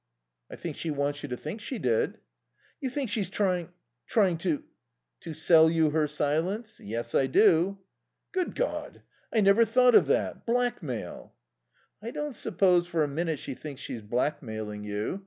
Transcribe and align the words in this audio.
"I 0.49 0.55
think 0.55 0.77
she 0.77 0.89
wants 0.89 1.21
you 1.21 1.29
to 1.29 1.37
think 1.37 1.61
she 1.61 1.77
did." 1.77 2.17
"You 2.81 2.89
think 2.89 3.11
she's 3.11 3.29
trying 3.29 3.71
trying 4.07 4.39
to" 4.39 4.63
"To 5.21 5.33
sell 5.35 5.69
you 5.69 5.91
her 5.91 6.07
silence? 6.07 6.79
Yes, 6.79 7.13
I 7.13 7.27
do." 7.27 7.77
"Good 8.31 8.55
God! 8.55 9.03
I 9.31 9.41
never 9.41 9.63
thought 9.63 9.93
of 9.93 10.07
that. 10.07 10.43
Blackmail." 10.43 11.35
"I 12.01 12.09
don't 12.09 12.33
suppose 12.33 12.87
for 12.87 13.03
a 13.03 13.07
minute 13.07 13.37
she 13.37 13.53
thinks 13.53 13.79
she's 13.81 14.01
blackmailing 14.01 14.83
you. 14.85 15.19